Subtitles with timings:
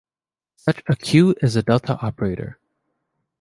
[0.55, 2.57] Such a "Q" is a delta operator.